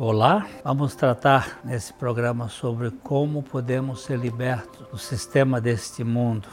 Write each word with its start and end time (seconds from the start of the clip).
Olá, 0.00 0.46
vamos 0.62 0.94
tratar 0.94 1.58
nesse 1.64 1.92
programa 1.92 2.48
sobre 2.48 2.88
como 2.88 3.42
podemos 3.42 4.04
ser 4.04 4.16
libertos 4.16 4.86
do 4.86 4.96
sistema 4.96 5.60
deste 5.60 6.04
mundo. 6.04 6.46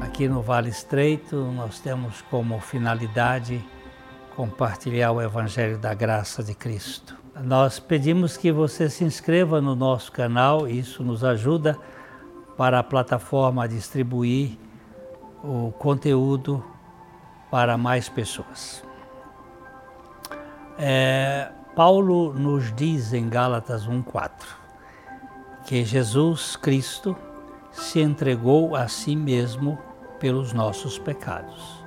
Aqui 0.00 0.26
no 0.26 0.42
Vale 0.42 0.68
Estreito, 0.68 1.36
nós 1.36 1.78
temos 1.78 2.22
como 2.22 2.58
finalidade 2.58 3.64
compartilhar 4.34 5.12
o 5.12 5.22
Evangelho 5.22 5.78
da 5.78 5.94
Graça 5.94 6.42
de 6.42 6.56
Cristo. 6.56 7.16
Nós 7.40 7.78
pedimos 7.78 8.36
que 8.36 8.50
você 8.50 8.90
se 8.90 9.04
inscreva 9.04 9.60
no 9.60 9.76
nosso 9.76 10.10
canal, 10.10 10.66
isso 10.66 11.04
nos 11.04 11.22
ajuda 11.22 11.78
para 12.56 12.80
a 12.80 12.82
plataforma 12.82 13.68
distribuir 13.68 14.58
o 15.42 15.72
conteúdo 15.72 16.64
para 17.50 17.76
mais 17.76 18.08
pessoas. 18.08 18.84
É, 20.78 21.50
Paulo 21.74 22.32
nos 22.32 22.74
diz 22.74 23.12
em 23.12 23.28
Gálatas 23.28 23.86
1,4 23.86 24.30
que 25.64 25.84
Jesus 25.84 26.56
Cristo 26.56 27.16
se 27.70 28.00
entregou 28.00 28.74
a 28.74 28.88
si 28.88 29.14
mesmo 29.14 29.78
pelos 30.18 30.52
nossos 30.52 30.98
pecados, 30.98 31.84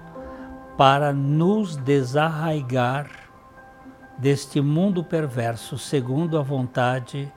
para 0.78 1.12
nos 1.12 1.76
desarraigar 1.76 3.10
deste 4.18 4.62
mundo 4.62 5.04
perverso, 5.04 5.78
segundo 5.78 6.38
a 6.38 6.42
vontade 6.42 7.32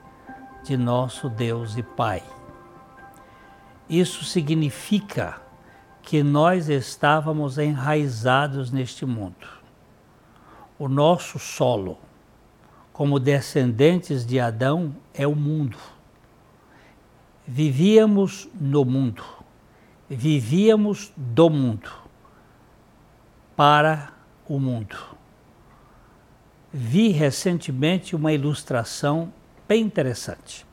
de 0.63 0.77
nosso 0.77 1.29
Deus 1.29 1.77
e 1.77 1.83
Pai. 1.83 2.23
Isso 3.89 4.23
significa 4.23 5.41
que 6.05 6.21
nós 6.21 6.69
estávamos 6.69 7.57
enraizados 7.57 8.71
neste 8.71 9.05
mundo. 9.07 9.47
O 10.77 10.87
nosso 10.87 11.39
solo, 11.39 11.97
como 12.93 13.19
descendentes 13.19 14.23
de 14.23 14.39
Adão, 14.39 14.95
é 15.13 15.25
o 15.25 15.35
mundo. 15.35 15.77
Vivíamos 17.47 18.47
no 18.53 18.85
mundo, 18.85 19.23
vivíamos 20.07 21.11
do 21.17 21.49
mundo, 21.49 21.91
para 23.55 24.13
o 24.47 24.59
mundo. 24.59 24.97
Vi 26.71 27.09
recentemente 27.09 28.15
uma 28.15 28.31
ilustração 28.31 29.33
bem 29.67 29.83
interessante. 29.83 30.65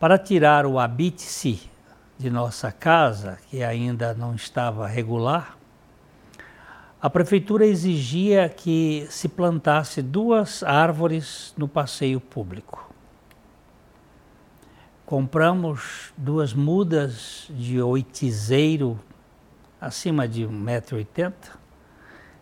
Para 0.00 0.16
tirar 0.16 0.64
o 0.64 0.78
habite-se 0.78 1.73
de 2.18 2.30
nossa 2.30 2.70
casa, 2.70 3.38
que 3.50 3.62
ainda 3.62 4.14
não 4.14 4.34
estava 4.34 4.86
regular, 4.86 5.56
a 7.04 7.10
prefeitura 7.10 7.66
exigia 7.66 8.48
que 8.48 9.06
se 9.10 9.28
plantasse 9.28 10.00
duas 10.00 10.62
árvores 10.62 11.52
no 11.54 11.68
passeio 11.68 12.18
público. 12.18 12.90
Compramos 15.04 16.14
duas 16.16 16.54
mudas 16.54 17.46
de 17.50 17.82
oitizeiro 17.82 18.98
acima 19.78 20.26
de 20.26 20.46
1,80m 20.46 21.34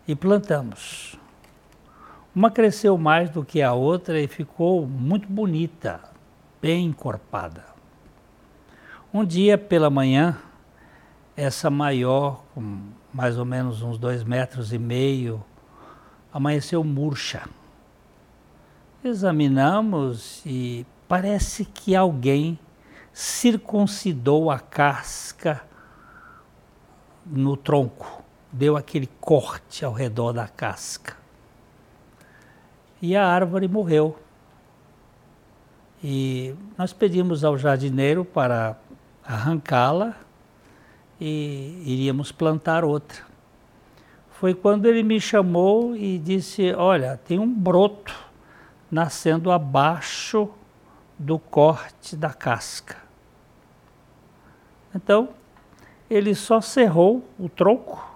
e 0.06 0.14
plantamos. 0.14 1.18
Uma 2.32 2.48
cresceu 2.48 2.96
mais 2.96 3.30
do 3.30 3.44
que 3.44 3.60
a 3.60 3.72
outra 3.72 4.20
e 4.20 4.28
ficou 4.28 4.86
muito 4.86 5.28
bonita, 5.28 6.00
bem 6.60 6.86
encorpada. 6.86 7.71
Um 9.14 9.26
dia 9.26 9.58
pela 9.58 9.90
manhã, 9.90 10.38
essa 11.36 11.68
maior, 11.68 12.42
com 12.54 12.80
mais 13.12 13.36
ou 13.36 13.44
menos 13.44 13.82
uns 13.82 13.98
dois 13.98 14.24
metros 14.24 14.72
e 14.72 14.78
meio, 14.78 15.44
amanheceu 16.32 16.82
murcha. 16.82 17.46
Examinamos 19.04 20.40
e 20.46 20.86
parece 21.06 21.66
que 21.66 21.94
alguém 21.94 22.58
circuncidou 23.12 24.50
a 24.50 24.58
casca 24.58 25.62
no 27.26 27.54
tronco, 27.54 28.24
deu 28.50 28.78
aquele 28.78 29.10
corte 29.20 29.84
ao 29.84 29.92
redor 29.92 30.32
da 30.32 30.48
casca. 30.48 31.18
E 33.02 33.14
a 33.14 33.26
árvore 33.26 33.68
morreu. 33.68 34.18
E 36.02 36.54
nós 36.78 36.94
pedimos 36.94 37.44
ao 37.44 37.58
jardineiro 37.58 38.24
para 38.24 38.74
arrancá-la 39.24 40.16
e 41.20 41.82
iríamos 41.86 42.32
plantar 42.32 42.84
outra. 42.84 43.22
Foi 44.30 44.54
quando 44.54 44.86
ele 44.86 45.02
me 45.02 45.20
chamou 45.20 45.94
e 45.94 46.18
disse: 46.18 46.72
Olha, 46.74 47.20
tem 47.24 47.38
um 47.38 47.52
broto 47.52 48.14
nascendo 48.90 49.50
abaixo 49.50 50.48
do 51.18 51.38
corte 51.38 52.16
da 52.16 52.30
casca. 52.30 52.96
Então, 54.94 55.28
ele 56.10 56.34
só 56.34 56.60
cerrou 56.60 57.24
o 57.38 57.48
tronco 57.48 58.10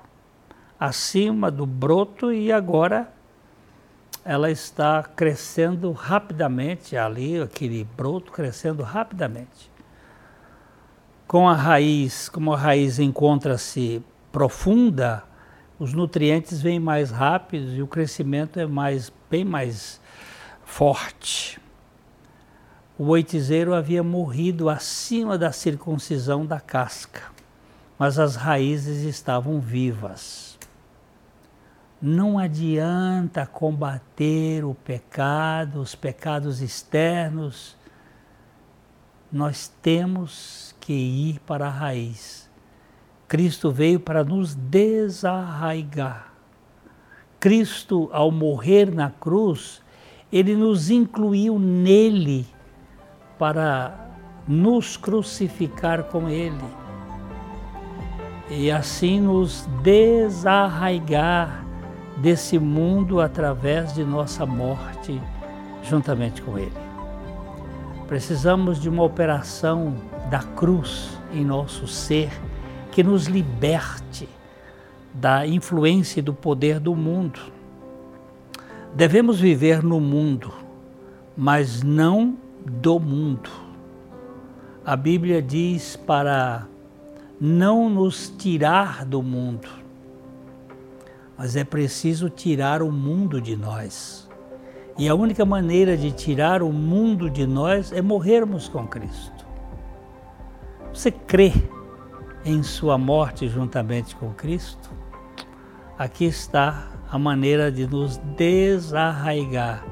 acima 0.79 1.51
do 1.51 1.65
broto 1.65 2.33
e 2.33 2.53
agora 2.53 3.11
ela 4.25 4.51
está 4.51 5.03
crescendo 5.05 5.93
rapidamente 5.93 6.97
ali, 6.97 7.41
aquele 7.41 7.85
broto 7.85 8.33
crescendo 8.33 8.83
rapidamente 8.83 9.76
com 11.27 11.49
a 11.49 11.55
raiz, 11.55 12.29
como 12.29 12.53
a 12.53 12.57
raiz 12.57 12.99
encontra-se 12.99 14.03
profunda, 14.31 15.25
os 15.79 15.93
nutrientes 15.93 16.61
vêm 16.61 16.79
mais 16.79 17.11
rápidos 17.11 17.77
e 17.77 17.83
o 17.83 17.87
crescimento 17.87 18.59
é 18.59 18.67
mais, 18.67 19.13
bem 19.31 19.45
mais 19.45 20.01
forte. 20.65 21.61
O 22.99 23.09
oitizeiro 23.09 23.75
havia 23.75 24.03
morrido 24.03 24.71
acima 24.71 25.37
da 25.37 25.53
circuncisão 25.53 26.47
da 26.47 26.59
casca, 26.59 27.23
mas 27.99 28.19
as 28.19 28.37
raízes 28.37 29.03
estavam 29.03 29.61
vivas. 29.61 30.59
Não 32.01 32.39
adianta 32.39 33.47
combater 33.47 34.65
o 34.65 34.75
pecado, 34.75 35.81
os 35.81 35.95
pecados 35.95 36.61
externos. 36.61 37.77
Nós 39.33 39.73
temos 39.83 40.75
que 40.81 40.93
ir 40.93 41.41
para 41.41 41.67
a 41.67 41.71
raiz. 41.71 42.49
Cristo 43.29 43.71
veio 43.71 43.99
para 43.99 44.23
nos 44.23 44.55
desarraigar. 44.55 46.33
Cristo, 47.41 48.09
ao 48.13 48.31
morrer 48.31 48.95
na 48.95 49.11
cruz, 49.11 49.83
ele 50.33 50.55
nos 50.55 50.91
incluiu 50.91 51.59
nele 51.59 52.47
para 53.39 54.11
nos 54.47 54.97
crucificar 54.97 56.05
com 56.05 56.29
ele 56.29 56.65
e 58.49 58.71
assim 58.71 59.21
nos 59.21 59.67
desarraigar 59.83 61.65
desse 62.19 62.59
mundo 62.59 63.21
através 63.21 63.93
de 63.93 64.05
nossa 64.05 64.47
morte 64.47 65.21
juntamente 65.83 66.41
com 66.43 66.59
ele. 66.59 66.86
Precisamos 68.09 68.81
de 68.81 68.89
uma 68.89 69.03
operação 69.03 69.95
da 70.31 70.39
cruz 70.39 71.19
em 71.33 71.45
nosso 71.45 71.89
ser 71.89 72.31
que 72.93 73.03
nos 73.03 73.27
liberte 73.27 74.29
da 75.13 75.47
influência 75.47 76.21
e 76.21 76.23
do 76.23 76.33
poder 76.33 76.79
do 76.79 76.95
mundo. 76.95 77.41
Devemos 78.95 79.41
viver 79.41 79.83
no 79.83 79.99
mundo, 80.01 80.53
mas 81.37 81.83
não 81.83 82.37
do 82.65 83.01
mundo. 83.01 83.51
A 84.85 84.95
Bíblia 84.95 85.43
diz 85.43 85.97
para 85.97 86.67
não 87.41 87.91
nos 87.91 88.33
tirar 88.39 89.05
do 89.05 89.23
mundo, 89.23 89.69
mas 91.37 91.57
é 91.57 91.65
preciso 91.65 92.31
tirar 92.31 92.83
o 92.83 92.93
mundo 92.93 93.41
de 93.41 93.57
nós. 93.57 94.26
E 94.99 95.09
a 95.09 95.15
única 95.15 95.45
maneira 95.45 95.97
de 95.97 96.11
tirar 96.11 96.63
o 96.63 96.73
mundo 96.73 97.29
de 97.29 97.47
nós 97.47 97.93
é 97.93 98.01
morrermos 98.01 98.69
com 98.69 98.87
Cristo. 98.87 99.45
Você 100.93 101.11
crê 101.11 101.53
em 102.45 102.63
sua 102.63 102.97
morte 102.97 103.47
juntamente 103.49 104.17
com 104.17 104.33
Cristo? 104.33 104.89
Aqui 105.99 106.25
está 106.25 106.89
a 107.11 107.19
maneira 107.19 107.71
de 107.71 107.87
nos 107.87 108.17
desarraigar 108.37 109.85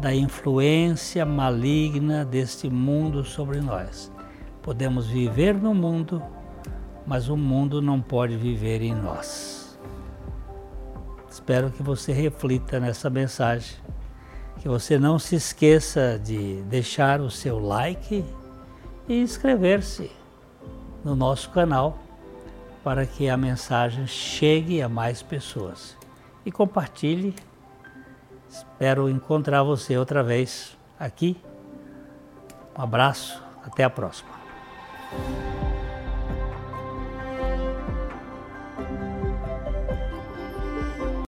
da 0.00 0.14
influência 0.14 1.24
maligna 1.24 2.24
deste 2.24 2.70
mundo 2.70 3.24
sobre 3.24 3.60
nós. 3.60 4.12
Podemos 4.62 5.08
viver 5.08 5.54
no 5.54 5.74
mundo, 5.74 6.22
mas 7.06 7.28
o 7.28 7.36
mundo 7.36 7.82
não 7.82 8.00
pode 8.00 8.36
viver 8.36 8.82
em 8.82 8.94
nós. 8.94 9.78
Espero 11.28 11.70
que 11.70 11.82
você 11.82 12.12
reflita 12.12 12.78
nessa 12.78 13.10
mensagem, 13.10 13.76
que 14.64 14.68
você 14.70 14.98
não 14.98 15.18
se 15.18 15.36
esqueça 15.36 16.18
de 16.18 16.62
deixar 16.62 17.20
o 17.20 17.30
seu 17.30 17.58
like 17.58 18.24
e 19.06 19.20
inscrever-se 19.20 20.10
no 21.04 21.14
nosso 21.14 21.50
canal 21.50 21.98
para 22.82 23.04
que 23.04 23.28
a 23.28 23.36
mensagem 23.36 24.06
chegue 24.06 24.80
a 24.80 24.88
mais 24.88 25.20
pessoas. 25.22 25.94
E 26.46 26.50
compartilhe. 26.50 27.34
Espero 28.48 29.10
encontrar 29.10 29.62
você 29.62 29.98
outra 29.98 30.22
vez 30.22 30.74
aqui. 30.98 31.36
Um 32.74 32.80
abraço, 32.80 33.42
até 33.66 33.84
a 33.84 33.90
próxima. 33.90 34.32